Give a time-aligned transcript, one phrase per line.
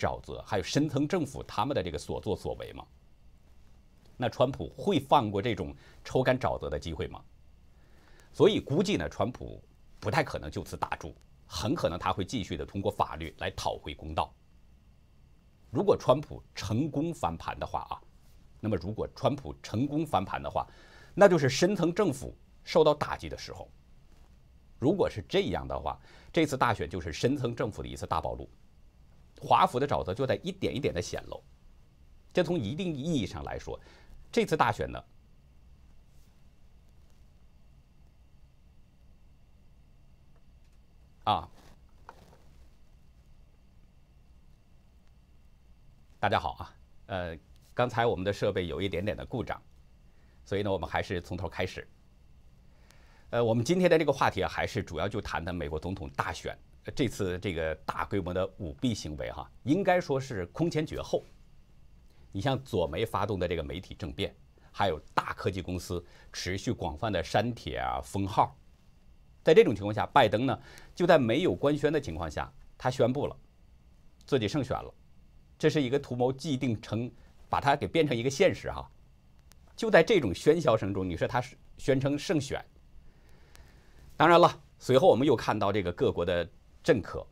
[0.00, 2.82] 沼泽还有深层政府他们的这个所作所为吗？
[4.16, 7.22] 那川普会放过这种抽干沼泽的机会吗？
[8.32, 9.62] 所以估计呢，川普
[9.98, 11.14] 不太可能就此打住，
[11.46, 14.32] 很可能他会继续的通过法律来讨回公道。
[15.70, 18.00] 如果川普成功翻盘的话啊，
[18.60, 20.66] 那么如果川普成功翻盘的话，
[21.14, 23.70] 那就是深层政府受到打击的时候。
[24.78, 25.98] 如果是这样的话，
[26.32, 28.48] 这次大选就是深层政府的一次大暴露，
[29.40, 31.42] 华府的沼泽就在一点一点的显露。
[32.32, 33.80] 这从一定意义上来说。
[34.30, 35.04] 这次大选呢，
[41.24, 41.48] 啊，
[46.20, 46.74] 大家好啊，
[47.06, 47.36] 呃，
[47.74, 49.60] 刚才我们的设备有一点点的故障，
[50.44, 51.84] 所以呢，我们还是从头开始。
[53.30, 56.56] 呃，我们今天的这个话题啊，还是主要就谈谈美国总统大选
[56.94, 61.24] 这次这个大规模的舞弊行为哈，应该说是空前绝后。
[62.32, 64.34] 你像左媒发动的这个媒体政变，
[64.70, 68.56] 还有大科技公司持续广泛的删帖啊、封号，
[69.42, 70.58] 在这种情况下，拜登呢
[70.94, 73.36] 就在没有官宣的情况下，他宣布了
[74.24, 74.94] 自己胜选了，
[75.58, 77.10] 这是一个图谋既定成，
[77.48, 78.88] 把它给变成一个现实哈。
[79.74, 82.64] 就在这种喧嚣声中，你说他是宣称胜选。
[84.16, 86.48] 当然了，随后我们又看到这个各国的
[86.82, 87.26] 政客，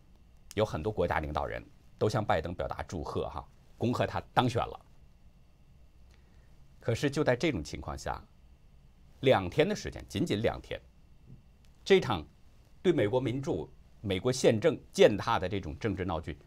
[0.55, 1.65] 有很多国家领导人
[1.99, 3.47] 都向拜登表达祝贺哈，
[3.77, 4.81] 恭贺他当选了。
[6.81, 8.23] 可是就在这种情况下，
[9.21, 10.81] 两天的时间，仅仅两天，
[11.85, 12.27] 这场
[12.83, 16.39] 对美国民主、美国宪政践踏的这种政治闹剧，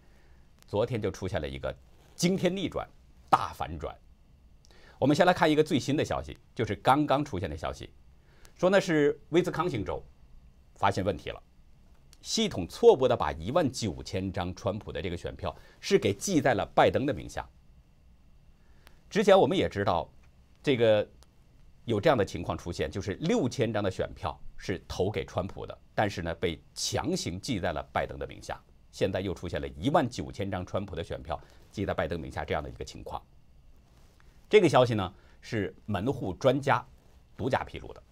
[0.68, 1.76] 昨天就出现了一个
[2.16, 2.88] 惊天逆转、
[3.30, 3.96] 大反转。
[4.98, 7.90] 我们先来看一个最新的消息，就是刚刚出现的消息，
[8.56, 10.04] 说那是威斯康星州
[10.76, 11.44] 发现问题了，
[12.22, 17.48] 系统错误的把一万九千张川普的这个选票是给记在了拜登的名下。
[19.10, 20.10] 之前我们也知道。
[20.64, 21.10] 这个
[21.86, 28.62] 有这样的情况出现，就是六千张的选票是投给川普的，但是呢被强行记在了拜登的名下。
[28.92, 33.20] 现在又出现了一万九千张川普的选票记在拜登名下这样的一个情况。
[34.48, 35.12] 这个消息呢
[35.42, 36.86] 是门户专家
[37.36, 38.04] 独家披露的。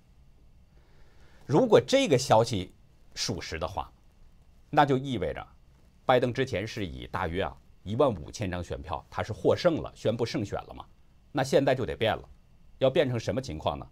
[1.45, 2.73] 如果这个消息
[3.13, 3.93] 属实的话，
[4.69, 5.47] 那就意味着
[6.05, 10.85] 拜登之前是以大约啊一万五千张选票他是获胜了，宣布胜选了嘛？
[11.31, 12.29] 那现在就得变了。
[12.79, 13.85] 要变成什么情况呢？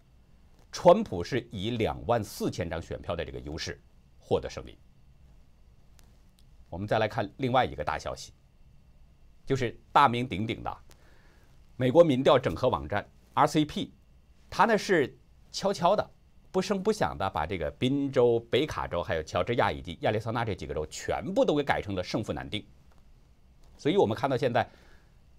[0.72, 3.82] 川普是以两万四千张选票的这个优势
[4.18, 4.78] 获得胜利。
[6.70, 8.34] 我们再来看另外一个大消息，
[9.46, 10.78] 就是大名鼎鼎的
[11.76, 13.90] 美国民调整合网站 RCP，
[14.50, 15.18] 它呢是
[15.52, 16.12] 悄悄的、
[16.52, 22.66] 不声不响的把这个宾州、北卡州还有乔治亚以及亚利桑那这几个州全部都给改成了胜负难定。
[23.78, 24.68] 所以我们看到现在。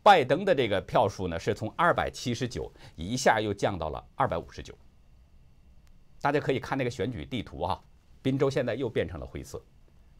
[0.00, 4.72] 拜登的这个票数呢，是从二百七十九一下又降到了二百五十九。
[6.22, 7.78] 大家可以看那个选举地图啊，
[8.22, 9.60] 宾州现在又变成了灰色，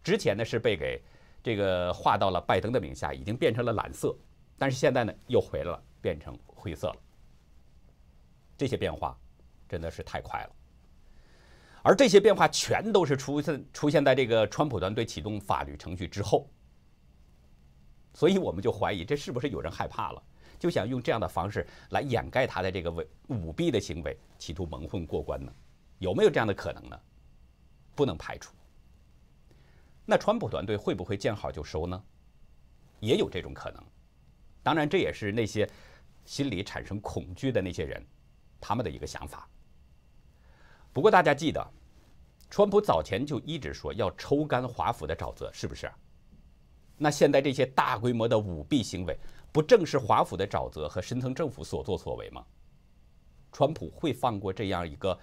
[0.03, 1.00] 之前呢是被给
[1.43, 4.15] 这个划到了拜登的名下，已经变成了蓝色，
[4.59, 6.97] 但是现在呢又回来了，变成灰色了。
[8.59, 9.16] 这些变化
[9.69, 10.50] 真的是太快了，
[11.88, 16.47] 而这些变化全都是出现出现在这个川普团队启动法律程序之后。
[18.12, 20.22] 所以我们就怀疑，这是不是有人害怕了，
[20.59, 25.50] 就想用这样的方式来掩盖他的这个伪舞弊的行为，企图蒙混过关呢？
[25.98, 27.00] 有没有这样的可能呢？
[27.94, 28.53] 不能排除。
[30.04, 32.04] 那川普团队会不会见好就收呢？
[33.00, 33.82] 也有这种可能。
[34.62, 35.66] 当然，这也是那些
[36.27, 38.06] 心里产生恐惧的那些人
[38.60, 39.48] 他们的一个想法。
[40.93, 41.65] 不过大家记得，
[42.50, 45.91] 川普早前就一直说要抽干华府的沼泽，是不是？
[46.97, 49.16] 那现在这些大规模的舞弊行为，
[49.53, 52.44] 不正是华府的沼泽和深层政府所作所为吗？
[53.53, 55.19] 川普会放过这样一个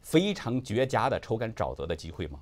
[0.00, 2.40] 非常绝佳的抽干沼泽的机会吗？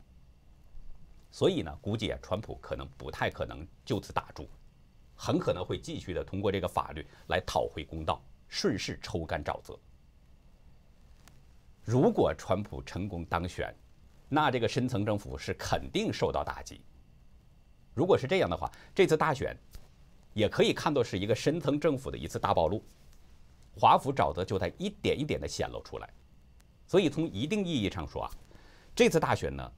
[1.30, 4.48] 所以呢，估计啊，川普可能不太可能就此打住，
[5.14, 9.78] 很可能会继续的通过这个法律来讨回公道，顺势抽干沼泽。
[11.84, 13.74] 如果川普成功当选，
[14.34, 16.80] 那这个深层政府是肯定受到打击。
[17.92, 19.54] 如果是这样的话，这次大选
[20.32, 22.82] 也可以看作是一个深层政府的一次大暴露，
[23.78, 26.08] 华府沼泽就在一点一点的显露出来。
[26.86, 28.30] 所以从一定意义上说啊，
[28.94, 29.70] 这次大选呢，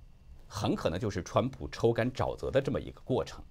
[0.46, 3.42] 很可能就是川普抽干沼泽的这么一个过程。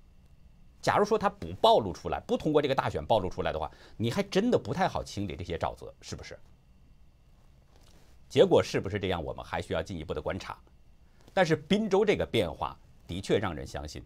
[0.81, 6.39] 假如说他不暴露出来，不通过这个大选暴露出来的话，你还真的不太好清理这些沼泽，是不是？
[8.29, 10.57] 结果是不是这样，我们还需要进一步的观察。
[11.33, 12.77] 但是滨州这个变化
[13.07, 14.03] 的确让人相信。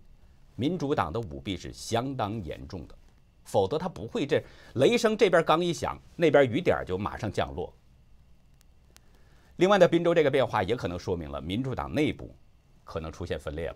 [0.55, 2.97] 民主党的舞弊是相当严重的，
[3.43, 4.43] 否则他不会这
[4.75, 7.71] 雷声这边刚一响，那边雨点就马上降落。
[9.57, 12.35] 另外呢，宾州这个变化也可能说明了民主党内部
[12.83, 13.75] 可能出现分裂了。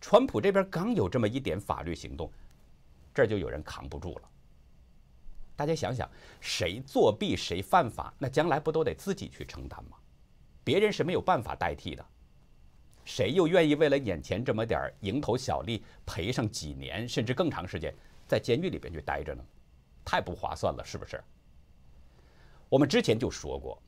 [0.00, 2.32] 川普这边刚有这么一点法律行动，
[3.14, 4.22] 这就有人扛不住了。
[5.54, 6.10] 大家想想，
[6.40, 9.96] 谁作弊谁犯法，那将来不都得自己去承担吗？
[10.64, 12.04] 别人是没有办法代替的。
[13.06, 17.94] 谁又愿意为了眼前这么点蝇头小利，赔上几年甚至更长时间
[18.26, 19.42] 在监狱里边去待着呢？
[20.04, 21.22] 太不划算了，是不是？
[22.68, 23.80] 我们之前就说过，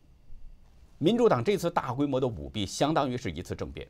[0.98, 3.86] 民主党这次大规模的舞弊相当于是一次政变。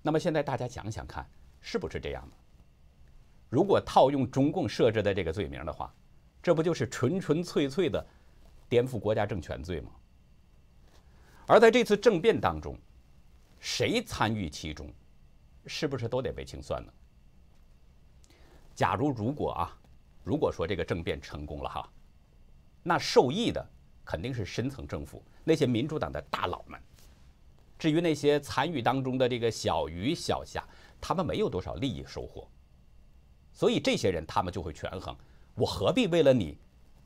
[0.00, 1.28] 那么现在大家想想看，
[1.60, 2.36] 是不是这样的？
[3.50, 5.94] 如果套用中共设置的这个罪名的话，
[6.42, 8.04] 这不就是纯纯粹粹的
[8.66, 9.90] 颠覆国家政权罪吗？
[11.46, 12.74] 而在这次政变当中，
[13.62, 14.92] 谁参与其中，
[15.66, 16.92] 是不是都得被清算呢？
[18.74, 19.78] 假如如果啊，
[20.24, 21.88] 如果说这个政变成功了哈，
[22.82, 23.64] 那受益的
[24.04, 26.80] 肯定是深层政府那些民主党的大佬们。
[27.78, 30.64] 至于那些参与当中的这个小鱼小虾，
[31.00, 32.48] 他们没有多少利益收获，
[33.52, 35.16] 所以这些人他们就会权衡：
[35.54, 36.58] 我何必为了你，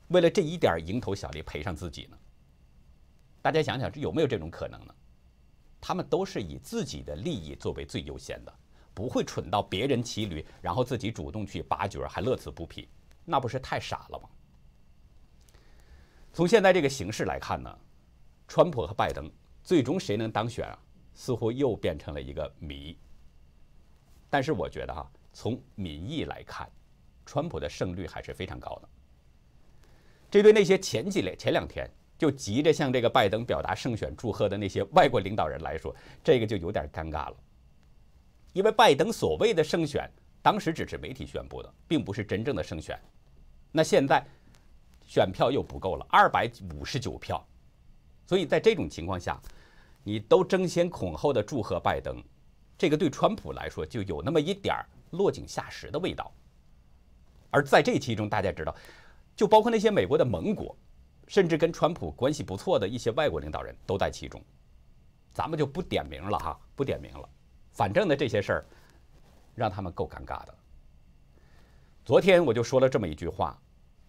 [0.07, 2.17] 为了这一点蝇头小利赔上自己呢？
[3.43, 4.95] 大家想想，这有没有这种可能呢？
[5.79, 8.53] 他们都是以自己的利益作为最优先的，
[8.93, 12.89] 不会蠢到别人骑驴，然后自己主动去拔角还乐此不疲，
[13.23, 14.29] 那不是太傻了吗？
[16.33, 17.79] 从现在这个形势来看呢，
[18.47, 19.31] 川普和拜登
[19.63, 20.79] 最终谁能当选啊？
[21.13, 22.97] 似乎又变成了一个谜。
[24.29, 26.69] 但是我觉得哈，从民意来看，
[27.25, 28.89] 川普的胜率还是非常高的。
[30.29, 31.89] 这对那些前几两前两天。
[32.17, 37.35] 就急着向这个拜登表达胜选祝贺的那些外国领导人来说，这个就有点尴尬了。
[38.53, 40.09] 因为拜登所谓的胜选，
[40.41, 42.99] 当时只是媒体宣布的，并不是真正的胜选。
[43.71, 44.25] 那现在
[45.05, 47.45] 选票又不够了，二百五十九票，
[48.25, 49.39] 所以在这种情况下，
[50.03, 52.19] 你都争先恐后的祝贺拜登，
[52.79, 54.75] 这个对川普来说就有那么一点
[55.11, 56.33] 落井下石的味道。
[57.51, 58.75] 而在这其中，大家知道，
[59.35, 60.75] 就包括那些美国的盟国。
[61.27, 64.41] 甚至跟川普关系不错的一些外国领导人都在其中，
[65.33, 67.29] 咱们就不点名了哈，不点名了。
[67.71, 68.65] 反正呢，这些事儿
[69.53, 70.55] 让他们够尴尬的。
[72.03, 73.59] 昨天我就说了这么一句话，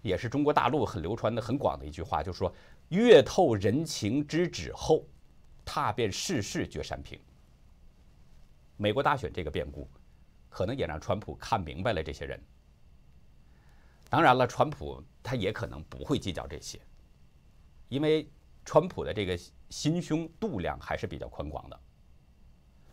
[0.00, 2.54] 也是中国大陆很流传的很广的一句话，就说
[2.90, 5.04] “阅透人情知止后，
[5.64, 7.18] 踏遍世事绝山平”。
[8.78, 9.90] 美国大选这个变故，
[10.48, 12.40] 可能也让川普看明白了这些人。
[14.08, 16.80] 当然了，川普他也可能不会计较这些。
[17.88, 18.30] 因为
[18.64, 19.38] 川普的这个
[19.70, 21.80] 心胸度量还是比较宽广的，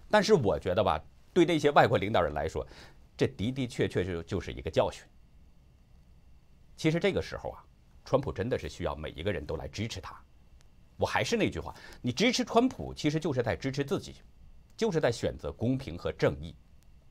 [0.09, 1.03] 但是我觉得吧，
[1.33, 2.65] 对这些外国领导人来说，
[3.17, 5.05] 这的的确确就就是一个教训。
[6.77, 7.63] 其实这个时候啊，
[8.03, 10.15] 川普真的是需要每一个人都来支持他。
[10.97, 14.15] 我还是那句话，你支持川普，其实就是在支持自己，
[14.77, 16.55] 就是在选择公平和正义。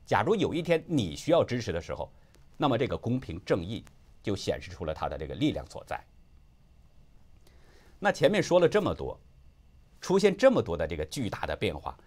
[0.05, 2.11] 假如有一天你需要支持的时候，
[2.57, 3.85] 那么这个公平正义
[4.23, 6.03] 就显示出了他的这个力量所在。
[7.99, 9.19] 那前面说了这么多，
[10.01, 11.97] 出现这么多的这个巨大的变化，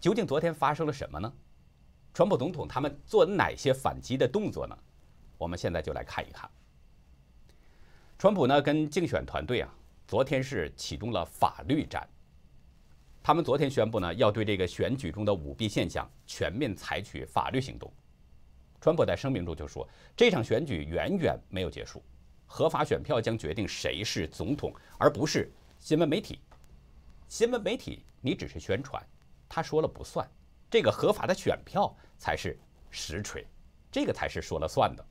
[0.00, 1.32] 究竟昨天发生了什么呢？
[2.12, 4.78] 川普总统他们做哪些反击的动作呢？
[5.36, 6.48] 我们现在就来看一看。
[8.18, 9.68] 川普呢跟竞选团队啊，
[10.06, 12.08] 昨天是启动了法律战。
[13.22, 17.92] 他们昨天宣布呢，要对这个选举中的舞弊现象全面采取法律行动。
[18.80, 22.02] 川普在声明中就说，这场选举远远没有结束。
[22.54, 26.38] 合法选票将决定谁是总统，而不是新闻媒体。
[27.26, 29.04] 新闻媒体你只是宣传，
[29.48, 30.24] 他说了不算。
[30.70, 32.56] 这个合法的选票才是
[32.92, 33.44] 实锤，
[33.90, 35.04] 这个才是说了算的。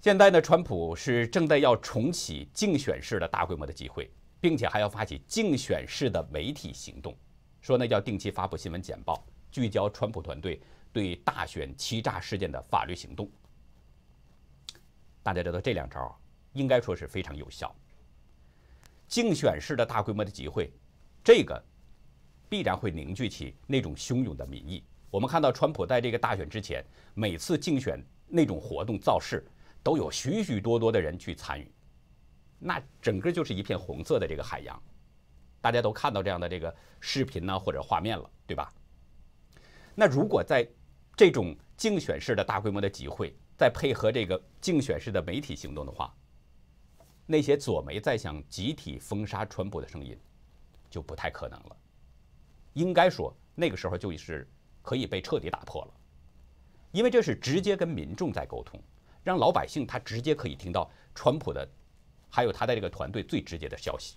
[0.00, 4.10] 现在呢，川普是正在要重启竞选式的大规模的集会，
[4.40, 7.14] 并且还要发起竞选式的媒体行动，
[7.60, 10.58] 说呢要定期发布新闻简报，聚焦川普团队
[10.90, 13.30] 对大选欺诈事件的法律行动。
[15.24, 16.16] 大家知道这两招
[16.52, 17.74] 应该说是非常有效。
[19.08, 20.70] 竞选式的大规模的集会，
[21.24, 21.60] 这个
[22.48, 24.84] 必然会凝聚起那种汹涌的民意。
[25.10, 29.42] 我们看到，川普在这个大选之前，每次竞选那种活动造势，
[29.82, 31.72] 都有许许多多的人去参与，
[32.58, 34.80] 那整个就是一片红色的这个海洋。
[35.60, 38.70] 大家都看到这样的这个视频呢或者画面了，对吧？
[39.94, 40.68] 那如果在
[41.16, 46.14] 这种竞选式的大规模的集会，再配合这个竞选式的媒体行动的话，
[47.26, 50.18] 那些左媒再想集体封杀川普的声音，
[50.90, 51.76] 就不太可能了。
[52.74, 54.48] 应该说，那个时候就是
[54.82, 55.94] 可以被彻底打破了。
[56.90, 58.80] 因为这是直接跟民众在沟通，
[59.22, 61.68] 让老百姓他直接可以听到川普的，
[62.28, 64.16] 还有他的这个团队最直接的消息。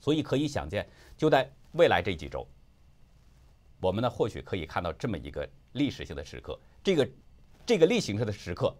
[0.00, 2.46] 所以可以想见，就在未来这几周，
[3.80, 6.58] 我们呢或许可以看到这么一个历史性的时刻。
[6.82, 7.08] 这个
[7.66, 8.72] 这个历史性的时刻，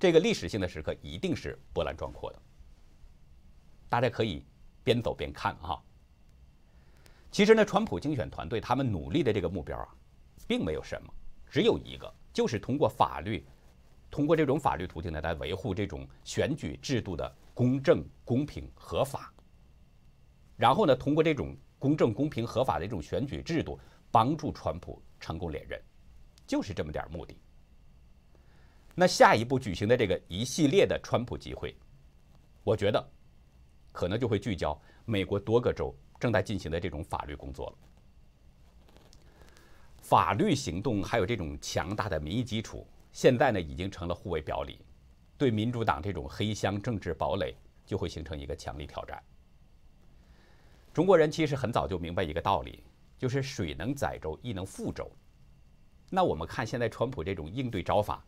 [0.00, 2.42] 这个历史性的时刻一定是波澜壮阔的。
[3.88, 4.44] 大家可以
[4.82, 5.80] 边走边看啊。
[7.30, 9.88] 其实呢，川普竞选团队他们努力的这个目标啊，
[10.48, 11.14] 并没有什么，
[11.48, 12.12] 只有一个。
[12.32, 13.46] 就是通过法律，
[14.10, 19.32] 通过这种法律途径呢，来维护这种选举制度的公正、公平、合法。
[20.56, 23.78] 然后呢，通过这种公正、公平、合法的这种选举制度，
[24.10, 25.80] 帮助川普成功连任，
[26.44, 27.36] 就是这么点目的。
[28.94, 31.74] 那下一步举行的这个一系列的川普集会，
[32.62, 33.10] 我觉得
[33.90, 37.76] 可能就会聚焦美国多个州正在进行的这种法律工作了。
[40.00, 44.78] 法律行动还有这种强大的民意基础，现在呢已经成了互为表里，
[45.38, 47.54] 对民主党这种黑箱政治堡垒
[47.86, 49.22] 就会形成一个强力挑战。
[50.92, 52.84] 中国人其实很早就明白一个道理，
[53.16, 55.10] 就是水能载舟，亦能覆舟。
[56.10, 58.22] 那我们看现在川普这种应对招法，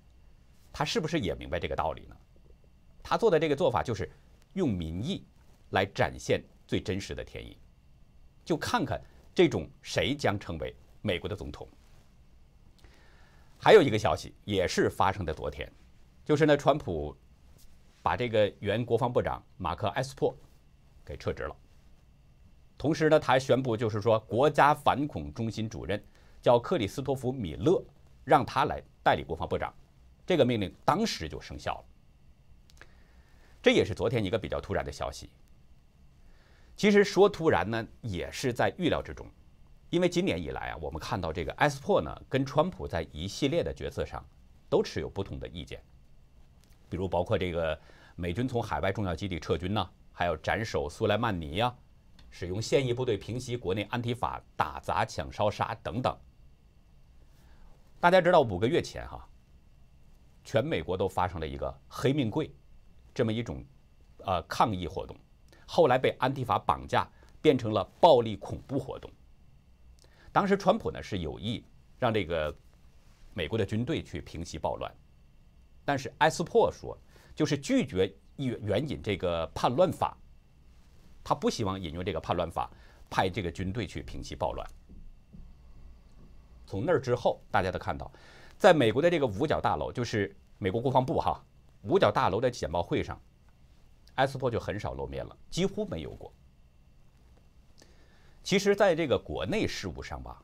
[0.75, 2.16] 他是不是也明白这个道理呢？
[3.02, 4.11] 他做的这个做法就是
[4.52, 5.25] 用民意
[5.71, 7.57] 来展现最真实的天意，
[8.45, 9.00] 就看看
[9.35, 10.75] 这种谁将成为。
[11.07, 11.69] 美国的总统，
[13.59, 15.71] 还有一个消息也是发生在昨天，
[16.25, 17.14] 就是呢，川普
[18.02, 20.35] 把这个原国防部长马克·埃斯珀
[21.04, 21.54] 给撤职了。
[22.78, 26.02] 同时呢，他还宣布，就是说国家反恐中心主任
[26.40, 27.85] 叫克里斯托弗·米勒，
[28.25, 29.71] 让他来代理国防部长。
[30.26, 32.87] 这个命令当时就生效了。
[33.62, 35.31] 这也是昨天一个比较突然的消息。
[36.76, 39.26] 其实说突然呢，也是在预料之中。
[39.90, 44.25] 因为今年以来啊，我们看到这个埃斯珀呢，跟川普在一系列的决策上
[44.69, 45.81] 都持有不同的意见，
[46.88, 47.78] 比如包括这个
[48.16, 51.73] 美军从海外重要基地撤军呢，还有斩首苏莱曼尼呀，
[52.28, 56.19] 使用现役部队平息国内安提法打砸抢烧杀等等。
[58.00, 59.25] 大家知道五个月前哈，
[60.45, 62.55] 全美国都发生了一个黑命贵
[63.15, 63.65] 这么一种
[64.19, 65.17] 呃抗议活动，
[65.67, 67.09] 后来被安提法绑架，
[67.41, 69.11] 变成了暴力恐怖活动。
[70.31, 71.65] 当时，川普呢是有意
[71.99, 72.55] 让这个
[73.33, 74.93] 美国的军队去平息暴乱，
[75.85, 76.97] 但是埃斯珀说，
[77.35, 80.17] 就是拒绝援援引这个叛乱法，
[81.23, 82.71] 他不希望引用这个叛乱法，
[83.09, 84.69] 派这个军队去平息暴乱。
[86.67, 88.11] 从那儿之后，大家都看到，
[88.64, 91.38] 在美国的这个五角大楼，就是美国国防部哈
[91.83, 93.21] 五角大楼的简报会上，
[94.14, 96.33] 埃斯珀就很少露面了，几乎没有过。
[98.42, 100.42] 其实，在这个国内事务上吧，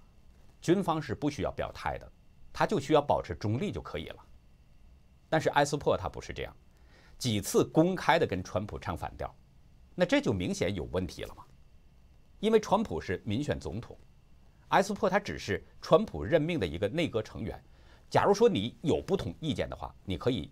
[0.61, 2.13] 军方是不需要表态的，
[2.53, 4.23] 他就需要保持中立就可以了。
[5.31, 6.55] 但是埃斯珀他不是这样，
[7.17, 9.35] 几次公开的跟川普唱反调，
[9.95, 11.43] 那这就明显有问题了嘛。
[12.39, 13.99] 因为川普是民选总统，
[14.69, 17.59] 埃斯珀他只是川普任命的一个内阁成员。
[18.11, 20.51] 假如说你有不同意见的话，你可以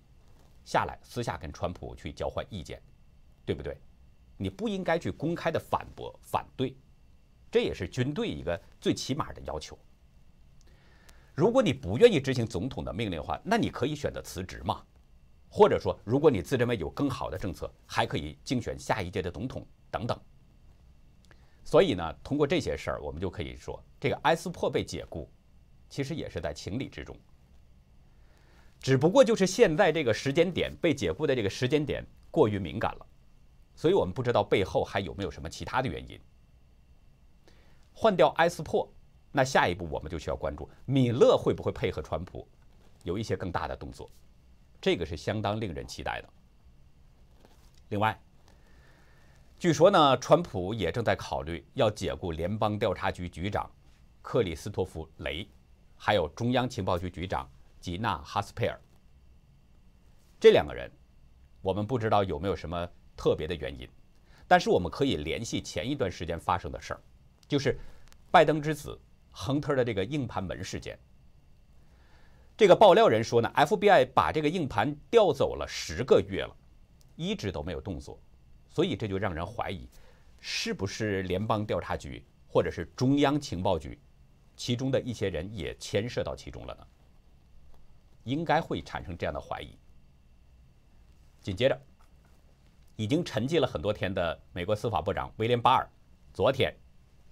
[0.65, 2.81] 下来私下跟川普去交换意见，
[3.45, 3.77] 对不对？
[4.37, 6.77] 你不应该去公开的反驳反对。
[7.51, 9.77] 这也是军队一个最起码的要求。
[11.35, 14.85] 如果你不愿意执行总统的命令的话，那你可以选择辞职嘛，
[15.49, 20.17] 或者说，如果你自认为有更好的政策，还可以竞选下一届的总统等等。
[21.65, 25.29] 所以呢，通过这些事儿，我们就可以说，这个埃斯珀被解雇，
[25.89, 27.17] 其实也是在情理之中。
[28.81, 33.07] 只不过就是现在这个时间点被解雇的这个时间点过于敏感了，
[33.75, 36.19] 所以我们不知道背后还有没有什么其他的原因。
[37.93, 38.89] 换掉埃斯珀，
[39.33, 42.47] 那下一步我们就需要关注米勒会不会配合川普，
[43.03, 44.09] 有一些更大的动作，
[44.81, 46.29] 这个是相当令人期待的。
[47.89, 48.17] 另外，
[49.59, 53.69] 据说呢，川普也正在考虑要解雇联邦调查局局长
[54.23, 55.49] 克里斯托弗雷，
[55.97, 58.79] 还有中央情报局局长吉娜哈斯佩尔。
[60.41, 60.91] 这两个人，
[61.63, 63.89] 我们不知道有没有什么特别的原因，
[64.47, 67.01] 但是我们可以联系前一段时间发生的事儿。
[67.47, 67.79] 就是
[68.31, 68.99] 拜登之子
[69.31, 70.99] 亨特的这个硬盘门事件。
[72.57, 76.55] 这个爆料人说呢，FBI 把这个硬盘调走了十个月了，
[77.17, 78.21] 一直都没有动作，
[78.69, 79.89] 所以这就让人怀疑，
[80.41, 83.99] 是不是联邦调查局或者是中央情报局，
[84.57, 86.87] 其中的一些人也牵涉到其中了呢？
[88.29, 89.77] 应该会产生这样的怀疑。
[91.41, 91.81] 紧接着，
[92.97, 95.89] 已经沉寂了很多天的美国司法部长威廉巴尔，
[96.33, 96.75] 昨天。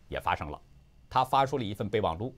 [0.09, 0.61] 也发生了，
[1.11, 2.33] 他发出了一份备忘录，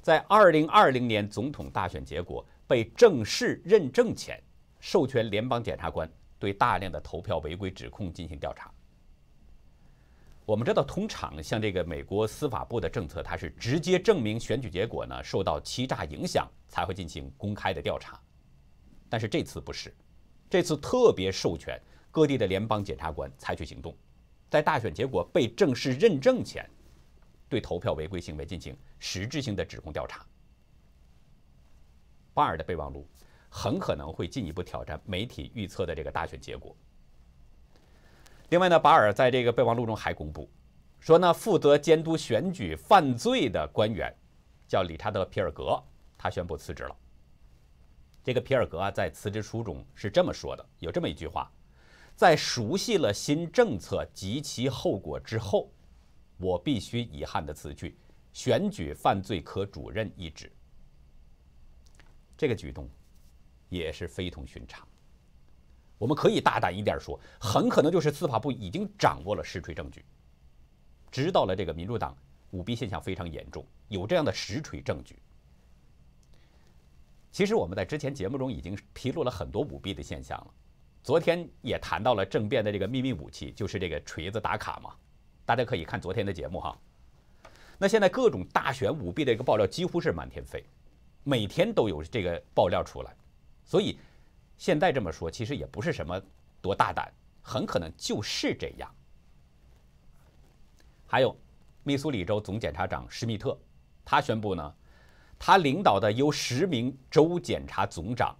[0.00, 4.42] 在二零二零年总统大选结果被正式认证前，
[4.80, 8.72] 授权联邦检察官对大量的投票违规指控进行调查。
[10.46, 18.20] 我们知道，通常像这个美国司法部的政策，它是直接证明选举结果呢受到欺诈影响，才会进行公开的调查。
[19.08, 19.94] 但是这次不是，
[20.50, 23.96] 这次特别授权各地的联邦检察官采取行动，
[24.50, 26.68] 在大选结果被正式认证前，
[27.48, 30.26] 对投票违规行为进行实质性的指控调查。
[32.34, 33.08] 巴尔的备忘录
[33.48, 36.76] 很可能会进一步挑战媒体预测的这个大选结果。
[38.54, 40.48] 另外呢，巴尔在这个备忘录中还公布，
[41.00, 44.16] 说呢，负责监督选举犯罪的官员
[44.68, 45.82] 叫理查德·皮尔格，
[46.16, 46.96] 他宣布辞职了。
[48.22, 51.50] 这个皮尔格啊，在辞职书中是这么说的，有这么一句话：
[52.14, 55.68] 在熟悉了新政策及其后果之后，
[56.36, 57.98] 我必须遗憾地辞去
[58.32, 60.48] 选举犯罪科主任一职。
[62.36, 62.88] 这个举动
[63.68, 64.86] 也是非同寻常。
[65.96, 70.04] 我们可以大胆一点说，很可能就是司法部已经掌握了实锤证据，
[71.10, 72.16] 知道了这个民主党
[72.50, 75.16] 舞弊现象非常严重，有这样的实锤证据。
[77.30, 80.46] 其实我们在之前节目中已经披露了很多舞弊的现象了，
[81.02, 84.90] 昨天也谈到了政变的这个秘密武器，就是这个锤子打卡嘛，
[85.46, 86.76] 大家可以看昨天的节目哈。
[87.78, 90.62] 那现在各种大选舞弊的一个爆料几乎是满天飞，
[91.22, 93.16] 每天都有这个爆料出来，
[93.64, 93.96] 所以。
[94.56, 96.20] 现在这么说，其实也不是什么
[96.60, 98.94] 多大胆，很可能就是这样。
[101.06, 101.36] 还有，
[101.82, 103.58] 密苏里州总检察长施密特，
[104.04, 104.74] 他宣布呢，
[105.38, 108.34] 他领导的由十名州检察总长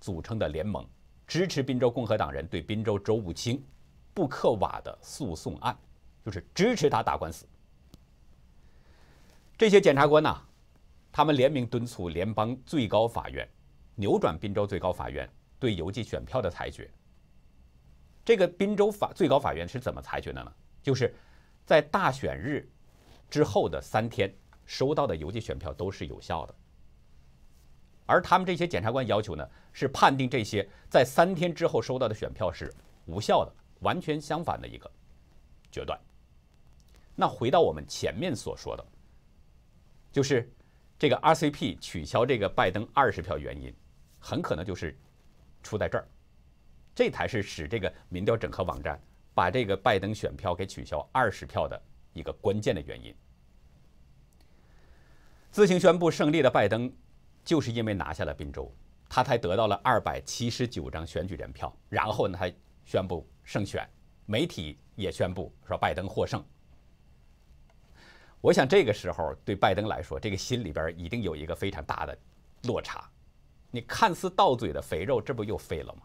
[0.00, 0.86] 组成的联盟，
[1.26, 3.64] 支持宾州共和党人对宾州州务卿
[4.12, 5.76] 布克瓦的诉讼案，
[6.24, 7.46] 就是支持他打官司。
[9.56, 10.42] 这些检察官呢，
[11.10, 13.48] 他们联名敦促联邦最高法院
[13.94, 15.28] 扭转宾州最高法院。
[15.60, 16.90] 对邮寄选票的裁决，
[18.24, 20.50] 这个宾州法最高法院是怎么裁决的呢？
[20.82, 21.14] 就是
[21.66, 22.66] 在大选日
[23.28, 26.54] 之后的三天收到的邮寄选票都是有效的，
[28.06, 32.72] 而他们这些检察官要求呢，是判定这些在三天之后收到的选票是
[33.04, 34.90] 无效的，完全相反的一个
[35.70, 36.00] 决断。
[37.14, 38.86] 那回到我们前面所说的，
[40.10, 40.50] 就是
[40.98, 43.70] 这个 RCP 取消这个拜登二十票原因，
[44.18, 44.96] 很可能就是。
[45.62, 46.06] 出在这儿，
[46.94, 49.00] 这才是使这个民调整合网站
[49.34, 51.80] 把这个拜登选票给取消二十票的
[52.12, 53.14] 一个关键的原因。
[55.50, 56.92] 自行宣布胜利的拜登，
[57.44, 58.72] 就是因为拿下了宾州，
[59.08, 62.50] 他才得到了二百七十九张选举人票，然后呢，他
[62.84, 63.88] 宣布胜选，
[64.26, 66.44] 媒体也宣布说拜登获胜。
[68.40, 72.16] 我想这个时候对拜登来说，这个心里边一定有一个非常大的
[72.64, 73.10] 落差。
[73.72, 76.02] 你看似到嘴的肥肉，这不又飞了吗？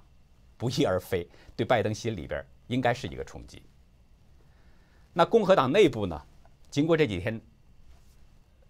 [0.58, 3.64] 不翼而飞，对拜登心里边应该是一个冲击。
[5.12, 6.22] 那共和党内部呢？
[6.70, 7.42] 经过这几天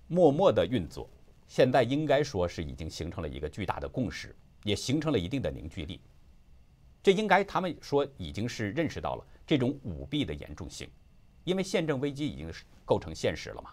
[0.08, 1.10] 默默的运作，
[1.48, 6.00] 现在应该说是已经形成了一个巨大的共识，也形成了一定的凝聚力。
[7.04, 10.90] 这应该他们说已经是认识到了这种舞弊的严重性，
[11.44, 13.72] 因为宪政危机已经是构成现实了嘛。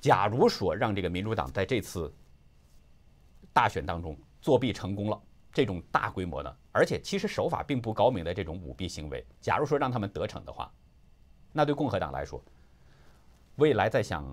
[0.00, 2.10] 假如说让这个民主党在这次。
[3.58, 5.20] 大选当中作弊成功了，
[5.52, 10.72] 这种大规模的，而且其实手法并不高明的这种舞弊行为，假如说让他们得逞的话，
[11.52, 12.40] 那对共和党来说，
[13.56, 14.24] 未来再想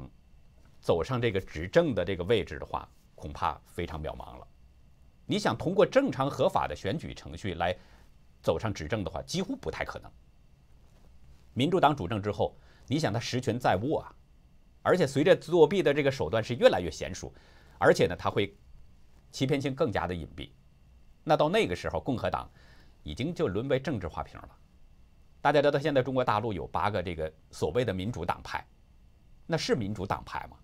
[0.80, 4.48] 走上这个执政的这个位置的话，恐怕非常渺茫了。
[5.26, 7.76] 你想通过正常合法的选举程序来
[8.44, 10.12] 走上执政的话，几乎不太可能。
[11.56, 14.14] 民主党主政之后，你想他实权在握啊，
[14.84, 17.34] 而且随着作弊的这个手段是越来越娴熟，
[17.80, 18.56] 而且呢，他会。
[19.36, 20.50] 欺骗性更加的隐蔽，
[21.22, 22.50] 那到那个时候，共和党
[23.04, 24.50] 已经就沦为政治花瓶了。
[25.42, 28.66] 大家知道，现在中国大陆有八个这个所谓的民主党派，
[29.46, 30.56] 那是民主党派吗？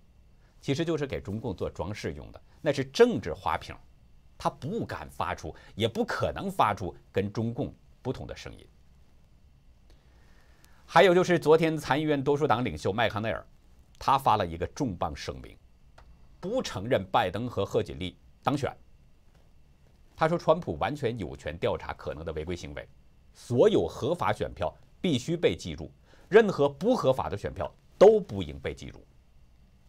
[0.61, 3.75] 其实就是给中共做装饰用的，那是政治花瓶，
[4.37, 8.65] 他不敢发出，也不可能发出跟中共不同的声音。
[10.85, 13.45] 还有就是昨天参议院多数党领袖麦康奈尔，
[13.99, 15.57] 他发了一个重磅声明，
[16.39, 18.15] 不承认拜登和贺锦丽。
[18.43, 18.75] 当选，
[20.15, 22.87] 他说：“川普完全有权调查可能的违规行为，
[23.33, 25.91] 所有合法选票必须被记录，
[26.27, 29.03] 任何不合法的选票都不应被记录。”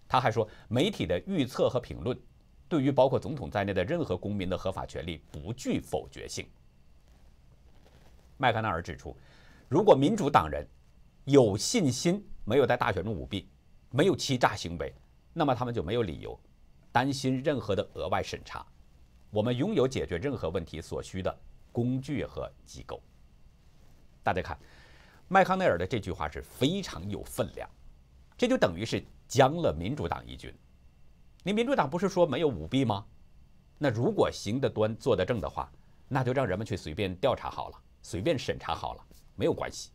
[0.06, 2.18] 他还说：“媒体的预测和评论，
[2.68, 6.46] 对于包括总统在内的任何公民的合法权利不具否决性。”
[8.36, 9.16] 麦康奈尔指出，
[9.68, 10.66] 如果民主党人
[11.24, 13.48] 有信心没有在大选中舞弊，
[13.90, 14.92] 没有欺诈行为，
[15.32, 16.38] 那么他们就没有理由。
[16.92, 18.64] 担心任何的额外审查，
[19.30, 21.34] 我们拥有解决任何问题所需的
[21.72, 23.02] 工具和机构。
[24.22, 24.56] 大家看，
[25.26, 27.68] 麦康奈尔的这句话是非常有分量，
[28.36, 30.54] 这就等于是将了民主党一军。
[31.42, 33.04] 你民主党不是说没有舞弊吗？
[33.78, 35.72] 那如果行得端、坐得正的话，
[36.08, 39.90] 那就让人们去随便调查好了，随便审查好了，没有关系。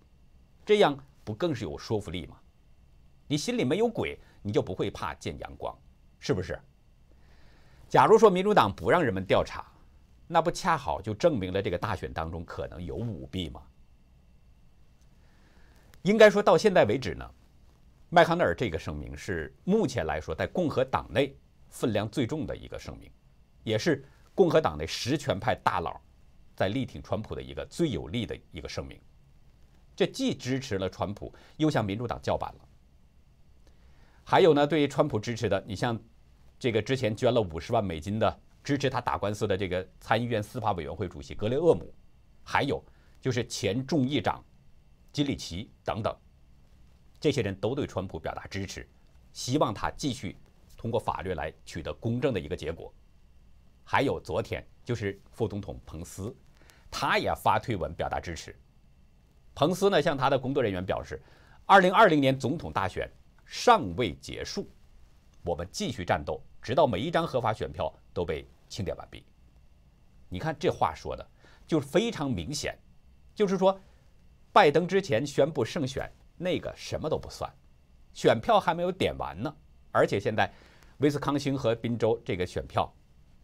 [0.66, 2.38] 这样不更是有说服力吗？
[3.28, 5.78] 你心里没有鬼，你就不会怕见阳光，
[6.20, 6.60] 是不是？
[7.90, 9.66] 假如说民主党不让人们调查，
[10.28, 13.62] 那不恰好就证明了这个大选当中可能有舞弊吗？
[16.02, 17.26] 应该说到现在为止呢，
[18.10, 21.34] 麦康奈尔这个声明是目前来说在共和党内
[21.70, 23.10] 分量最重的一个声明，
[23.64, 25.98] 也是共和党内实权派大佬
[26.58, 29.00] 在力挺川普的一个最有力的一个声明。
[29.96, 32.60] 这既支持了川普，又向民主党叫板了。
[34.26, 35.98] 还有呢，对于川普支持的，你像。
[36.60, 41.94] 这个之前捐了五十万美金的支持他打官司的这个参议院司法委员会主席格雷厄姆，
[42.44, 42.84] 还有
[43.22, 44.44] 就是前众议长
[45.14, 46.16] 金里奇等等，
[47.20, 48.88] 这些人都对川普表达支持，
[49.32, 50.36] 希望他继续
[50.76, 52.94] 通过法律来取得公正的一个结果。
[53.84, 56.36] 还有昨天就是副总统彭斯，
[56.92, 58.56] 他也发推文表达支持。
[59.56, 61.22] 彭斯呢向他的工作人员表示，
[61.66, 63.10] 二零二零年总统大选
[63.46, 64.70] 尚未结束。
[65.44, 69.24] 我们继续战斗，直到每一张合法选票都被清点完毕。
[70.30, 71.26] 你看这话说的，
[71.66, 72.78] 就是非常明显，
[73.34, 73.80] 就是说，
[74.52, 77.50] 拜登之前宣布胜选那个什么都不算，
[78.14, 79.56] 选票还没有点完呢。
[79.92, 80.52] 而且现在，
[80.98, 82.92] 威斯康星和宾州这个选票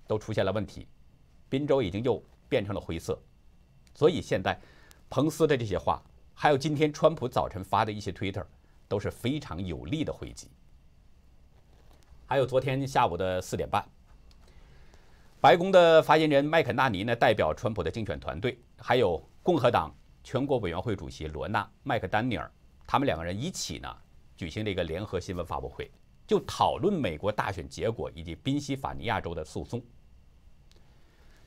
[0.05, 0.87] 都出现了问题，
[1.47, 3.17] 宾州已经又变成了灰色。
[3.95, 4.59] 所以现在，
[5.09, 6.03] 彭斯的这些话，
[6.33, 8.45] 还有今天川普早晨发的一些推特，
[8.87, 10.49] 都是非常有力的回击。
[12.25, 13.85] 还有昨天下午的四点半，
[15.39, 22.49] 白宫的发言人麦肯纳尼呢，代表川普的竞选团队，还有共和党全国委员会主席罗纳·麦克丹尼尔，
[22.87, 23.95] 他们两个人一起呢，
[24.35, 25.91] 举行了一个联合新闻发布会，
[26.25, 29.83] 就讨论美国大选结果以及宾夕法尼亚州的诉讼。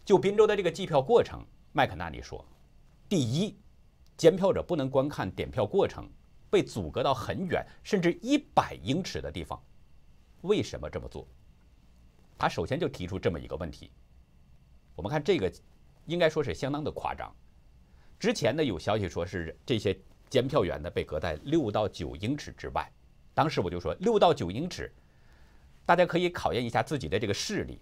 [0.04, 2.44] 就宾州的这个计票过程，麦肯纳尼说：
[3.08, 3.56] 第一，
[4.16, 6.08] 监票者不能观看点票过程，
[6.48, 9.60] 被阻隔到很远，甚至一百英尺的地方。
[10.46, 11.26] 为什么这么做？
[12.38, 13.90] 他首先就提出这么一个问题。
[14.94, 15.52] 我们看这个，
[16.06, 17.34] 应该说是相当的夸张。
[18.18, 19.98] 之前呢有消息说是这些
[20.30, 22.90] 监票员呢被隔在六到九英尺之外。
[23.34, 24.90] 当时我就说六到九英尺，
[25.84, 27.78] 大家可以考验一下自己的这个视力，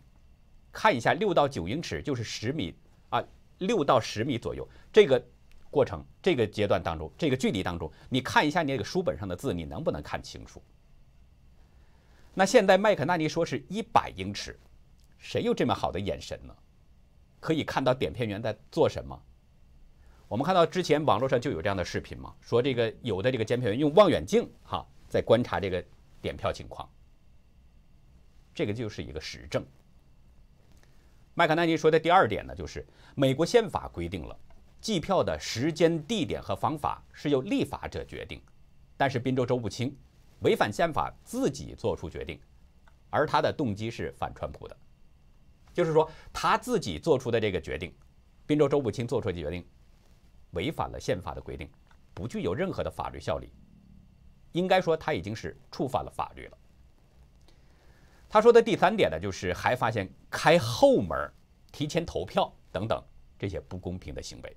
[0.72, 2.74] 看一下六到九英尺就是十米
[3.11, 3.24] 啊，
[3.59, 4.68] 六到十米左右。
[4.92, 5.24] 这个
[5.70, 10.61] 过程、这个阶段当中、这个距离当中，你看一下你那个书本上的字，你能不能看清楚？
[12.35, 14.59] 那现在麦肯纳尼说是一百英尺，
[15.18, 16.55] 谁有这么好的眼神呢？
[17.38, 19.20] 可以看到点片员在做什么？
[20.27, 25.85] 我们看到之前网络上就有这样的视频嘛，说这个有的这个监票员用望远镜哈在观察这个
[26.20, 26.88] 点票情况，
[28.53, 29.64] 这个就是一个实证。
[31.35, 34.37] 麦克纳尼说的第二点呢，就是美国宪法规定了
[34.81, 38.40] 计票的时间、地点和方法是由立法者决定，
[38.97, 39.97] 但是宾州州不清。
[40.44, 42.38] 违反宪法，自己做出决定，
[43.09, 44.76] 而他的动机是反川普的，
[45.72, 47.92] 就是说他自己做出的这个决定，
[48.46, 49.66] 宾州州务卿做出的决定，
[50.50, 51.68] 违反了宪法的规定，
[52.12, 53.50] 不具有任何的法律效力，
[54.52, 56.59] 应该说他已经是触犯了法律了。
[58.28, 61.33] 他说的第三点呢，就是还发现开后门、
[61.72, 63.02] 提前投票等等
[63.38, 64.57] 这些不公平的行为。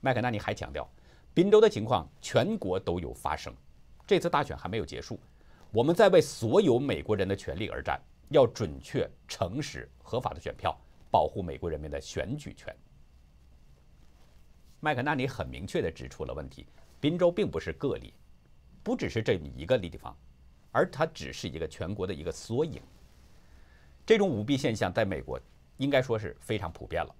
[0.00, 0.90] 麦克纳尼还强调，
[1.32, 3.54] 宾州的情况全国都有发生。
[4.06, 5.18] 这次大选还没有结束，
[5.70, 10.78] 我们在为所有美国人的权利而战，要准确、诚实、合法的选票，
[11.10, 12.74] 保护美国人民的选举权。
[14.80, 16.66] 麦克纳尼很明确地指出了问题：
[17.00, 18.12] 宾州并不是个例，
[18.82, 20.14] 不只是这一个地方，
[20.70, 22.82] 而它只是一个全国的一个缩影。
[24.04, 25.40] 这种舞弊现象在美国
[25.78, 27.14] 应该说是非常普遍了。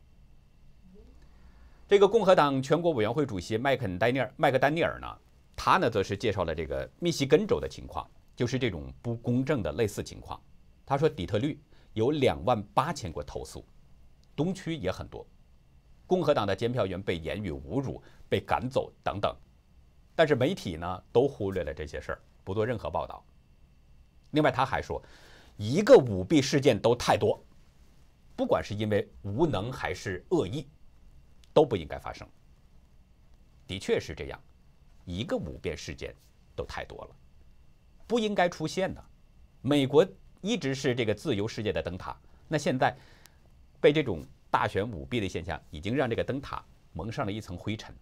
[1.88, 5.18] 这个共和党全国委员会主席麦肯丹尼尔麦克丹尼尔呢？
[5.56, 10.40] 他呢，则是介绍了这个密西根州的情况，就是这种不公正的类似情况。
[10.84, 11.58] 他说，底特律
[11.92, 13.64] 有两万八千个投诉，
[14.34, 15.26] 东区也很多，
[16.06, 19.34] 共和党的监票员被言语侮辱、被赶走等等。
[20.14, 23.24] 但是媒体呢，都忽略了这些事儿，不做任何报道。
[24.32, 25.02] 另外，他还说，
[25.56, 27.42] 一个舞弊事件都太多，
[28.36, 30.68] 不管是因为无能还是恶意，
[31.52, 32.28] 都不应该发生。
[33.66, 34.40] 的确是这样。
[35.04, 36.14] 一个五变事件
[36.56, 37.16] 都太多了，
[38.06, 39.04] 不应该出现的。
[39.60, 40.06] 美国
[40.40, 42.16] 一直是这个自由世界的灯塔，
[42.48, 42.96] 那现在
[43.80, 47.94] 被这种大选舞弊的现象，已经让这个灯塔蒙上了一层灰尘。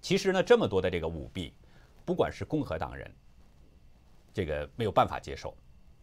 [0.00, 1.54] 其实呢，这么多的这个舞弊，
[2.04, 3.10] 不管是共和党人，
[4.34, 5.54] 这个没有办法接受；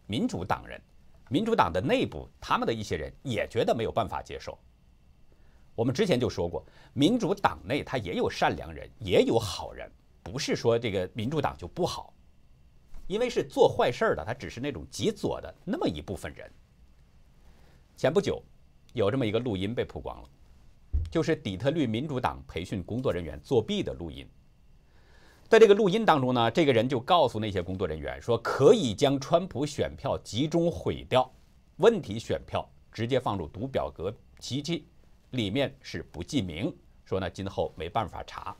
[0.06, 0.80] 民主党人，
[1.28, 4.58] 民主党的内部他们的一些人也觉得没有办法接受。
[5.80, 6.62] 我们之前就说过，
[6.92, 9.90] 民主党内他也有善良人，也有好人，
[10.22, 12.12] 不是说这个民主党就不好，
[13.06, 16.52] 因为是做坏事的，他只是那种极左的那么一部分人。
[17.96, 18.42] 前不久，
[18.92, 20.28] 有这么一个录音被曝光了，
[21.10, 24.28] 就是底特律民主党培训工作人员作弊的录音。
[25.48, 31.32] 在这个录音当中呢，这个人就告诉那些工作人员说，可以将川普选票集中毁掉，
[31.78, 34.84] 问题选票直接放入读表格机器。
[35.30, 38.56] 里面是不记名，说呢今后没办法查，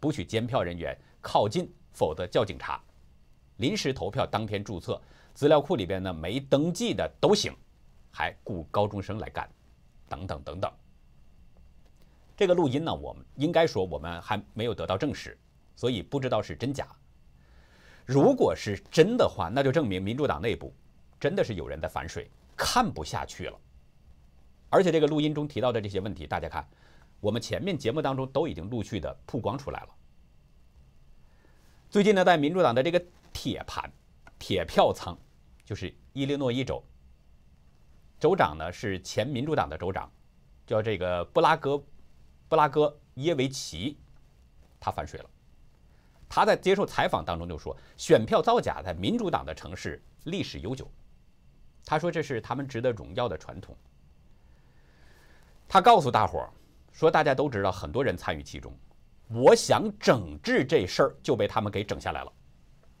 [0.00, 2.82] 不许监票人员靠近，否则叫警察。
[3.56, 5.00] 临时投票当天注册，
[5.34, 7.54] 资料库里边呢没登记的都行，
[8.10, 9.48] 还雇高中生来干，
[10.08, 10.72] 等等等等。
[12.36, 15.38] 这个录音呢，我们应该说我们还没有得到证实，
[15.76, 16.88] 所以不知道是真假。
[18.04, 20.74] 如果是真的话，那就证明民主党内部
[21.20, 23.60] 真的是有人在反水，看不下去了。
[24.72, 26.66] 而且这个录音中提到的这些问题，大家看，
[27.20, 29.88] 我们前面节目当中都已经陆续的曝光出来了。
[31.90, 33.04] 最近呢，在民主党的这个
[33.34, 33.92] 铁盘、
[34.38, 35.14] 铁票仓，
[35.62, 36.82] 就是伊利诺伊州
[38.18, 40.10] 州长呢是前民主党的州长，
[40.66, 41.84] 叫这个布拉格
[42.48, 43.98] 布拉格耶维奇，
[44.80, 45.28] 他反水了。
[46.30, 50.90] 他在接受采访当中就说，选票造假在民主党的城市历史悠久，
[51.84, 53.76] 他说这是他们值得荣耀的传统。
[55.72, 56.52] 他告诉大伙儿
[56.92, 58.70] 说：“大家都知道，很多人参与其中。
[59.30, 62.30] 我想整治这事儿，就被他们给整下来了。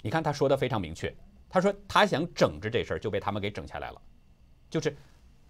[0.00, 1.14] 你看，他说的非常明确。
[1.50, 4.00] 他说他想整治这事儿，就被他们给整下来了。
[4.70, 4.96] 就是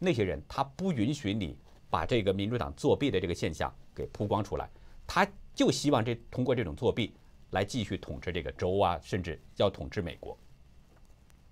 [0.01, 1.57] 那些人，他不允许你
[1.89, 4.69] 把这个民主党作弊的这个现象给曝光出来。
[5.07, 7.15] 他就希望这通过这种作弊
[7.51, 10.37] 来继续统治这个州啊，甚至要统治美国。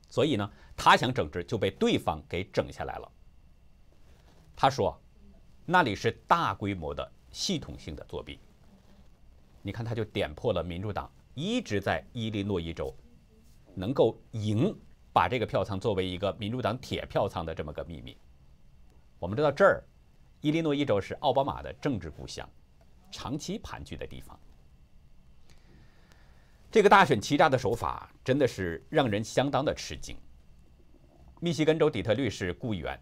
[0.09, 3.13] 所以呢，他想整治，就被对方给整下来了。
[4.57, 5.01] 他说。”
[5.73, 8.41] 那里是大规模的系统性的作弊，
[9.63, 12.93] 你看他就点破了民主党一直在伊利诺伊州
[13.73, 14.77] 能够赢，
[15.13, 18.19] 把这个票仓作为一个民主党铁票仓的这么个秘密。
[19.21, 19.85] 我们知道这儿，
[20.41, 22.51] 伊利诺伊州是奥巴马的政治故乡，
[23.13, 24.37] 长期盘踞的地方。
[26.69, 30.17] 这个大选欺诈的手法真的是让人相当的吃惊。
[31.39, 33.01] 密西根州底特律市雇员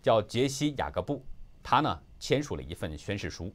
[0.00, 1.20] 叫杰西·雅各布。
[1.62, 3.54] 他呢签署了一份宣誓书，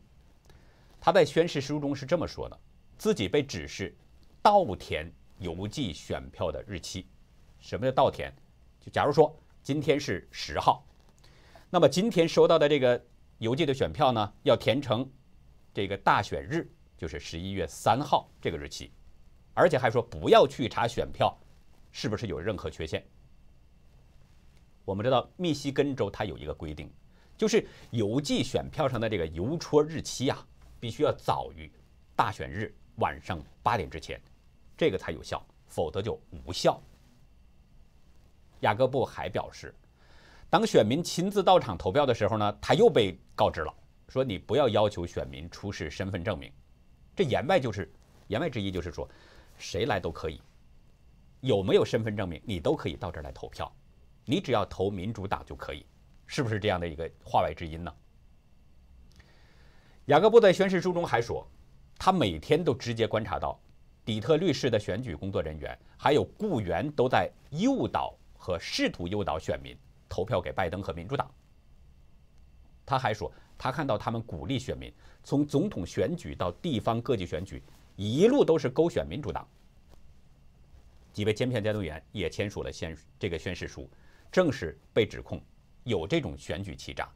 [1.00, 2.60] 他在宣誓书中是这么说的：
[2.98, 3.96] 自己被指示
[4.42, 7.08] 倒填邮寄选票的日期。
[7.60, 8.32] 什么叫倒填？
[8.80, 10.86] 就假如说今天是十号，
[11.70, 13.02] 那么今天收到的这个
[13.40, 15.10] 邮寄的选票呢，要填成
[15.74, 18.92] 这个大选日，就是十一月三号这个日期，
[19.54, 21.36] 而且还说不要去查选票
[21.92, 23.06] 是不是有任何缺陷。
[24.86, 26.92] 我们知道密西根州它有一个规定。
[27.44, 30.48] 就是邮寄选票上的这个邮戳日期啊，
[30.80, 31.70] 必须要早于
[32.16, 34.18] 大选日晚上八点之前，
[34.78, 36.82] 这个才有效，否则就无效。
[38.62, 39.76] 雅各布还表示，
[40.50, 43.76] 当选民亲自到场投票的时候呢，他又被告知了，
[44.08, 46.50] 说你不要要求选民出示身份证明。
[47.14, 47.92] 这言外就是，
[48.28, 49.06] 言外之意就是说，
[49.58, 50.42] 谁来都可以，
[51.42, 53.70] 有没有身份证明你都可以到这儿来投票，
[54.24, 55.86] 你只要投民主党就可以。
[56.34, 57.94] 是不是这样的一个话外之音呢？
[60.06, 61.48] 雅各布在宣誓书中还说，
[61.96, 63.60] 他每天都直接观察到
[64.04, 69.78] 底特律市的选举工作人员还有雇员都在诱导和试图诱导选民
[70.10, 71.32] 投票给拜登和民主党。
[72.84, 74.92] 他还说，他看到他们鼓励选民
[75.24, 77.62] 从总统选举到地方各级选举
[77.96, 79.48] 一路都是勾选民主党。
[81.12, 83.88] 几位监票监督员也签署了宣这个宣誓书，
[84.32, 85.40] 正式被指控。
[85.84, 87.10] 有这种选举欺诈，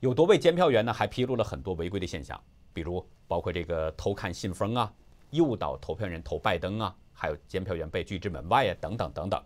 [0.00, 4.90] 有多位监票员呢，还披露了很多违规的现象，比如包括这个偷看信封啊，
[5.30, 9.42] 诱导投票人投拜登啊，还有监票员被拒之门外啊，等等等等。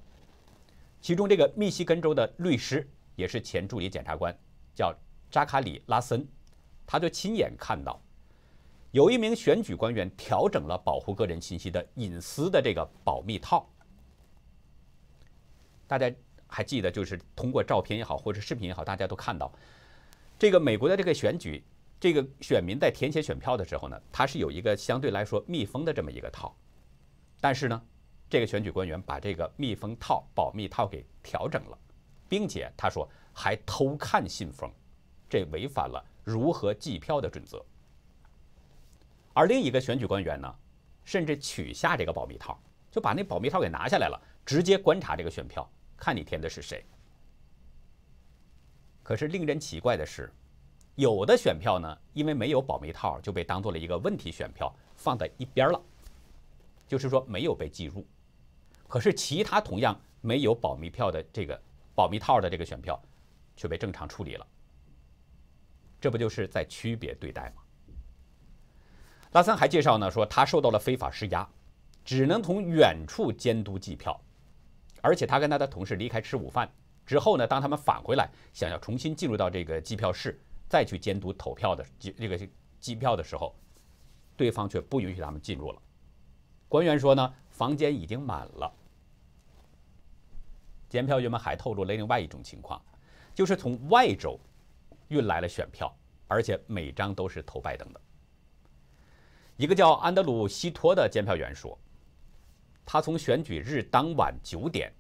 [1.01, 4.33] 其中这个密西根州的律师也是前助理检察官，
[4.75, 4.95] 叫
[5.29, 6.25] 扎卡里拉森，
[6.87, 8.01] 他就亲眼看到
[8.93, 13.69] 有一名选举官员调整了保护个人信息的隐私的这个保密套，
[15.89, 16.15] 大家。
[16.53, 19.51] 还记得，就是通过照片也好，或者视频也好，大家都看到，
[20.39, 21.65] 这个美国的这个选举，
[21.99, 26.55] 这个选民在填写选票的时候呢，他是有一个相对来说密封的这么一个套，
[27.41, 27.83] 但是呢，
[28.29, 31.79] 这个选举官员把这个密封套、保密套给调整了，
[32.29, 34.71] 并且他说还偷看信封，
[35.31, 37.65] 这违反了如何计票的准则。
[39.33, 40.55] 而另一个选举官员呢，
[41.03, 42.61] 甚至取下这个保密套，
[42.91, 45.67] 就把那保密套给拿下来了，直接观察这个选票，
[46.03, 46.85] 看你填的是谁。
[49.05, 50.33] 可是令人奇怪的是，
[50.97, 55.81] 有的选票呢，因为没有保密套，就被当做了一个问题选票，放在一边了，
[56.89, 58.05] 就是说没有被计入。
[58.89, 61.63] 可是其他同样没有保密票的这个
[61.95, 63.01] 保密套的这个选票，
[63.55, 64.45] 却被正常处理了。
[66.01, 67.63] 这不就是在区别对待吗？
[69.31, 71.49] 拉森还介绍呢，说他受到了非法施压，
[72.05, 74.21] 只能从远处监督计票，
[75.03, 76.67] 而且他跟他的同事离开吃午饭。
[77.05, 77.45] 之后呢？
[77.45, 83.55] 当他们返回来，想要重新进入到这个计票室，再去监督投票的计这个计票的时候，
[84.37, 85.83] 对方却不允许他们进入了。
[86.69, 88.73] 官员说呢，房间已经满了。
[90.89, 92.81] 监票员们还透露了另外一种情况，
[93.35, 94.39] 就是从外州
[95.09, 95.93] 运来了选票，
[96.29, 98.01] 而且每张都是投拜登的。
[99.57, 101.77] 一个叫安德鲁·西托的监票员说，
[102.85, 104.93] 他从选举日当晚九点。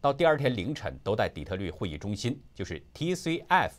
[0.00, 3.72] 到第二天凌晨都在底特律会议中心，就是 TCF。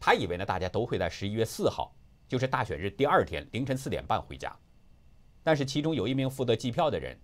[0.00, 1.94] 他以为呢，大家都会在十一月四号，
[2.26, 4.52] 就是大选日第二天凌晨四点半回家。
[5.44, 7.16] 但是其中有一名负责计票的人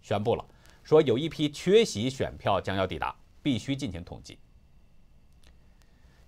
[0.00, 0.44] 宣布了，
[0.82, 4.38] 说有一批缺席选票将要抵达，必须进行统计。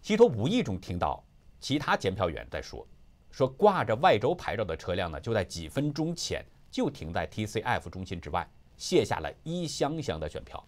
[0.02, 1.24] 希托无意中听到
[1.59, 2.87] 其他检票员在说，
[3.30, 6.44] 说挂着外州牌照的车辆呢，就在几分钟前
[6.75, 8.45] 就停在 TCF 中心之外，
[8.77, 10.61] 卸下了一箱箱的选票。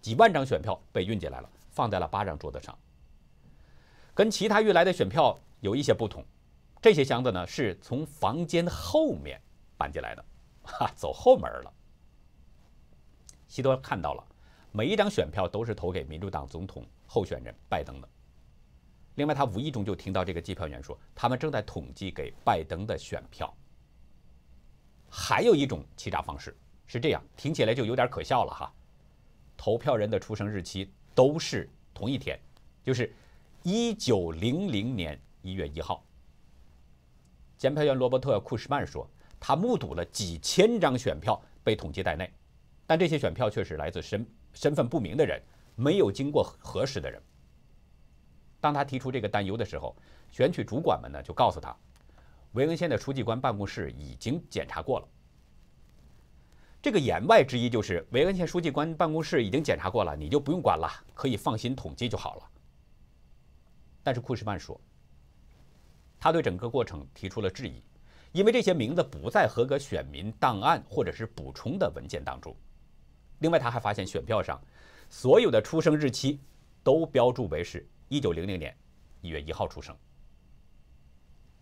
[0.00, 2.74] 几万张选票被运进来了，放在了巴掌桌子上。
[4.14, 6.24] 跟其他运来的选票有一些不同，
[6.80, 9.38] 这些箱子呢是从房间后面
[9.76, 10.24] 搬进来的，
[10.62, 11.70] 哈，走后门了。
[13.46, 14.24] 希多看到了，
[14.72, 18.08] 每一张选票都是投给民主党总统候选人拜登的。
[19.16, 23.54] 另外，他无意中就听到这个计票员说，他们正在统计给拜登的选票。
[25.10, 28.72] 还有一种欺诈方式是这样，听起来就有点可笑了哈。
[29.56, 32.38] 投票人的出生日期都是同一天，
[32.82, 33.12] 就是
[33.62, 36.02] 一九零零年一月一号。
[37.58, 39.06] 检票员罗伯特·库什曼说，
[39.38, 42.32] 他目睹了几千张选票被统计在内，
[42.86, 45.42] 但这些选票却是来自身身份不明的人，
[45.74, 47.20] 没有经过核实的人。
[48.60, 49.94] 当他提出这个担忧的时候，
[50.30, 51.76] 选举主管们呢就告诉他，
[52.52, 55.08] 维恩县的书记官办公室已经检查过了。
[56.82, 62.50] 这个言外之意就是，维恩县书记官办公室已经检查过了，你就不用管了，可以放心统计就好了。
[64.02, 64.80] 但是库什曼说，
[66.18, 67.82] 他对整个过程提出了质疑，
[68.32, 72.56] 因为这些名字不在合格选民档案或者是补充的文件当中。
[73.40, 74.60] 另外，他还发现选票上
[75.08, 76.40] 所有的出生日期
[76.82, 78.76] 都标注为是1900年
[79.22, 79.94] 1月1号出生。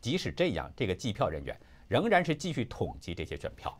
[0.01, 1.59] 即使这样，这个计票人员
[1.89, 3.79] 仍然是继续统计这些选票。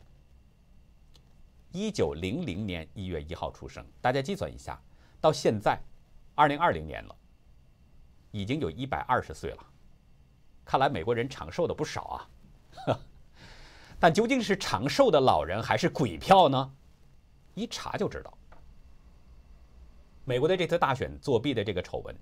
[1.71, 4.81] 一九零零年一月一号出生，大家计算一下，
[5.21, 5.79] 到现在，
[6.35, 7.15] 二零二零年了，
[8.31, 9.67] 已经有一百二十岁了。
[10.65, 12.31] 看来美国人长寿的不少啊。
[14.01, 16.75] 但究竟是长寿的老人还是鬼票呢？
[17.55, 18.33] 一查就知道。
[20.25, 22.15] 美国的这次大选作弊的这个丑闻，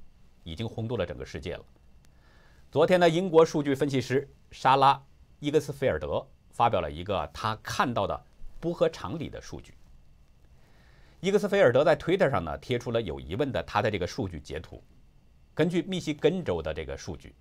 [0.42, 1.64] 已经轰动了整个世界了。
[2.76, 4.92] 昨天呢，英国数据分析师莎拉·
[5.40, 8.24] 伊格斯菲尔德发表了一个他看到的。
[8.60, 9.72] 不合常理的数据。
[11.20, 14.84] 伊克斯菲尔德在 Twitter 上呢贴出了有疑问的他的这个数据截图。
[15.54, 17.34] 根据密西根州的这个数据，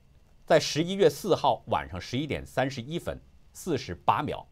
[0.45, 3.19] 在十一月四号晚上十一点三十一分
[3.51, 4.47] 四十八秒，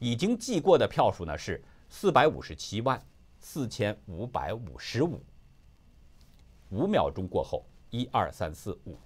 [0.00, 3.00] 已经计过的票数呢是四百五十七万
[3.38, 5.22] 四千五百五十五。
[6.70, 8.98] 五秒钟过后，一二三四五，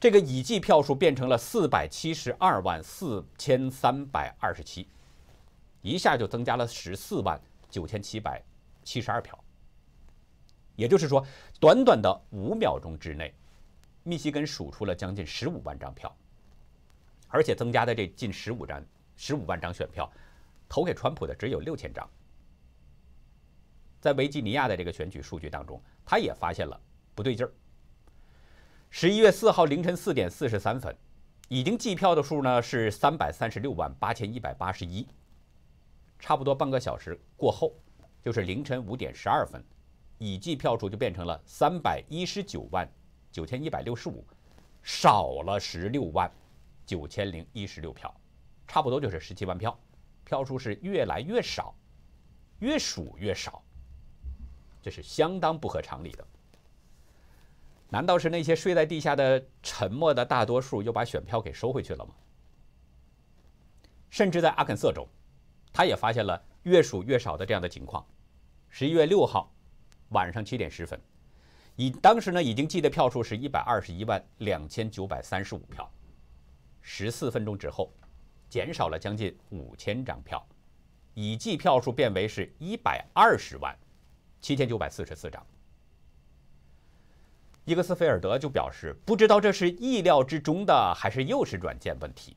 [0.00, 4.88] 这个已计票数变成了四百七十二万四千三百二十七。
[5.82, 8.42] 一下就增加了十四万九千七百
[8.82, 9.38] 七十二票，
[10.76, 11.26] 也就是说，
[11.58, 13.34] 短短的五秒钟之内，
[14.02, 16.14] 密西根数出了将近十五万张票，
[17.28, 18.82] 而且增加的这近十五张
[19.16, 20.10] 十五万张选票，
[20.68, 22.08] 投给川普的只有六千张。
[24.00, 26.78] 在维吉尼亚的这个选举数据当中，他也发现了
[27.14, 27.52] 不对劲儿。
[28.92, 30.94] 十一月四号凌晨四点四十三分，
[31.48, 35.06] 已经计票的数呢是三百三十六万八千一百八十一。
[36.18, 37.72] 差不多半个小时过后，
[38.20, 39.64] 就是凌晨五点十二分，
[40.18, 42.86] 已计票数就变成了三百一十九万
[43.30, 44.26] 九千一百六十五，
[44.82, 46.30] 少了十六万
[46.84, 48.12] 九千零一十六票，
[48.66, 49.78] 差不多就是十七万票，
[50.24, 51.72] 票数是越来越少，
[52.58, 53.62] 越数越少，
[54.82, 56.26] 这是相当不合常理的。
[57.90, 62.14] 难道是那些睡在地下的沉默的大多数又把选票给收回去了吗？
[64.08, 65.06] 甚至在阿肯色州，
[65.72, 68.04] 他也发现了越数越少的这样的情况。
[68.68, 69.52] 十一月六号
[70.10, 71.00] 晚上七点十分，
[71.74, 75.90] 以当时呢已经记的票数是一百二十一万两千九百三十五票，
[76.80, 77.92] 十四分钟之后，
[78.48, 80.44] 减少了将近五千张票，
[81.14, 83.76] 已计票数变为是一百二十万
[84.40, 85.44] 七千九百四十四张。
[87.70, 92.36] 伊克斯菲尔德就表示，不知道这是意料之中的，还是又是软件问题。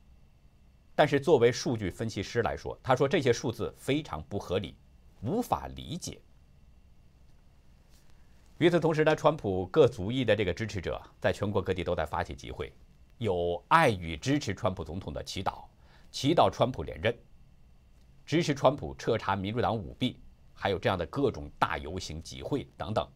[0.94, 4.76] 但是作为数据分析师来说，他说这些数字非常不合理，
[5.24, 6.22] 无法理解。
[8.60, 12.72] 与此同时呢，川普各族裔的这个支持者在全国各地都在发起集会，
[13.18, 15.64] 有爱与支持川普总统的祈祷，
[16.12, 17.18] 祈祷川普连任，
[18.24, 20.20] 支持川普彻查民主党舞弊，
[20.54, 23.10] 还有这样的各种大游行集会等等。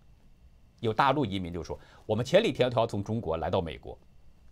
[0.79, 3.97] 有大陆移民就说：“我们千里迢迢从中国来到美国，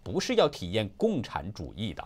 [0.01, 2.03] 不是要体验共产主义的。”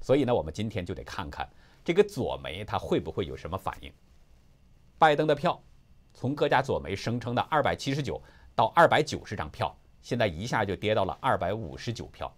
[0.00, 1.48] 所以呢，我们今天就得看看
[1.84, 3.92] 这个左媒他会不会有什么反应。
[4.98, 5.62] 拜登的票
[6.12, 8.20] 从各家左媒声称的二百七十九
[8.54, 12.32] 到二百九十张票，现在一下就跌到了二百五十九票。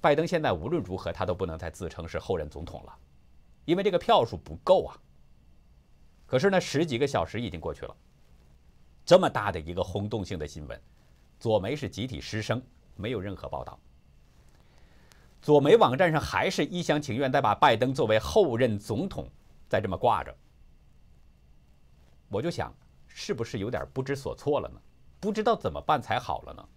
[0.00, 2.96] 拜登现在无论如何他都不能再自称是后任总统了，
[3.64, 4.96] 因为这个票数不够啊。
[6.26, 7.96] 可是呢，十几个小时已经过去了。
[9.04, 10.80] 这么大的一个轰动性的新闻，
[11.38, 12.62] 左媒是集体失声，
[12.96, 13.78] 没有任何报道。
[15.42, 19.28] 左媒网站上还是一厢情愿地把拜登作为后任总统
[19.68, 20.36] 再这么挂着。
[22.28, 22.72] 我就想，
[23.08, 24.80] 是不是有点不知所措了呢？
[25.18, 26.68] 不知道怎么办才好了呢？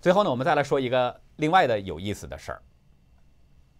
[0.00, 2.62] 最后呢，我们再来说一个另外的有意思的事儿。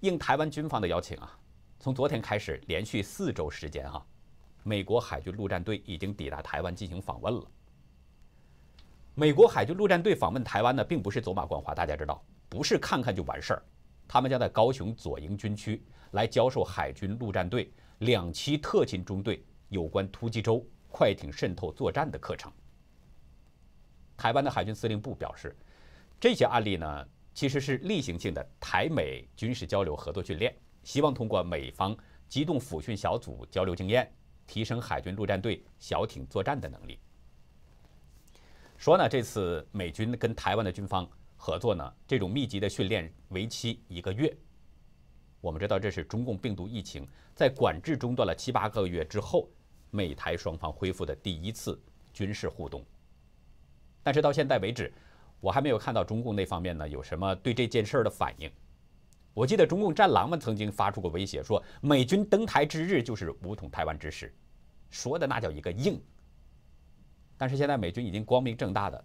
[0.01, 1.39] 应台湾军方的邀请啊，
[1.79, 4.05] 从昨天开始，连续四周时间哈。
[4.69, 7.43] 美国海军陆战队已经抵达台湾进行访问了。
[9.15, 13.63] 美国海军陆战队访问台湾呢，并不是走马观花，大家知道，不是看看就完事儿。
[14.07, 22.53] 他们将在高雄左营军区来教授海军陆战队两栖特勤中队有关突击舟、快艇渗透作战的课程。
[24.19, 25.57] 台湾的海军司令部表示，
[26.21, 31.97] 这些案例呢，其实是例行性的台美军事交流合作训练，希望通过美方
[32.29, 34.13] 机动抚训小组交流经验。
[34.49, 36.99] 提升海军陆战队小艇作战的能力。
[38.77, 44.37] 说呢，这次美军跟台湾的军方合作呢，这种密集的训练为期一个月。
[45.41, 49.49] 我们知道，这是中共病毒疫情在管制中断了七八个月之后，
[49.91, 51.81] 美台双方恢复的第一次
[52.13, 52.85] 军事互动。
[54.03, 54.93] 但是到现在为止，
[55.41, 58.51] 我还没有看到中共那方面呢有什么对这件事儿的反应。
[59.39, 64.35] 我记得中共战狼们曾经发出过威胁，说美军登台之日就是武统台湾之时，
[64.91, 66.03] 说的那叫一个硬。
[67.37, 69.05] 但是现在美军已经光明正大的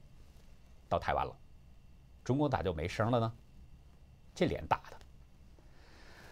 [0.90, 1.38] 到台湾了，
[2.24, 3.32] 中共咋就没声了呢？
[4.34, 4.98] 这脸打的。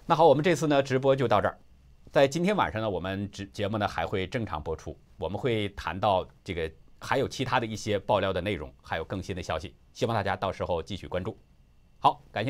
[0.08, 1.56] 那好，我们这次呢直播就到这儿，
[2.12, 11.38] 在今天晚上呢，我们直节目呢还会正常播出，我们会谈到这个还有其他的一些爆料的内容，还有更新的消息，希望大家到时候继续关注。
[12.00, 12.50] 好，感谢。